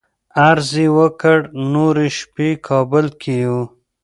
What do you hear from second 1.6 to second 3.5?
نورې شپې کابل کې